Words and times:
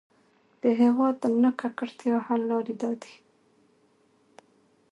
د 0.61 0.63
هـوا 0.79 1.07
د 1.21 1.23
نـه 1.41 1.51
ککـړتيا 1.59 2.15
حـل 2.25 2.41
لـارې 2.49 2.75
دا 2.81 2.91
دي: 3.01 3.13